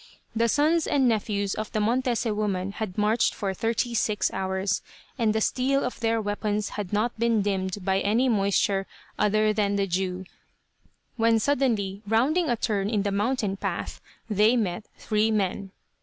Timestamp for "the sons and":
0.35-1.07